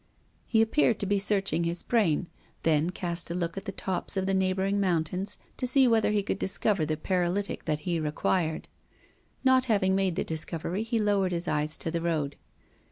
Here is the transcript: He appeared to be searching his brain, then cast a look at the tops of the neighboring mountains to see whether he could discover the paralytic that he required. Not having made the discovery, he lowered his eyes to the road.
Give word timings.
He 0.47 0.63
appeared 0.63 0.99
to 1.01 1.05
be 1.05 1.19
searching 1.19 1.63
his 1.63 1.83
brain, 1.83 2.25
then 2.63 2.89
cast 2.89 3.29
a 3.29 3.35
look 3.35 3.55
at 3.55 3.65
the 3.65 3.71
tops 3.71 4.17
of 4.17 4.25
the 4.25 4.33
neighboring 4.33 4.79
mountains 4.79 5.37
to 5.57 5.67
see 5.67 5.87
whether 5.87 6.09
he 6.09 6.23
could 6.23 6.39
discover 6.39 6.87
the 6.87 6.97
paralytic 6.97 7.65
that 7.65 7.81
he 7.81 7.99
required. 7.99 8.67
Not 9.43 9.65
having 9.65 9.93
made 9.93 10.15
the 10.15 10.23
discovery, 10.23 10.81
he 10.81 10.97
lowered 10.97 11.33
his 11.33 11.47
eyes 11.47 11.77
to 11.77 11.91
the 11.91 12.01
road. 12.01 12.35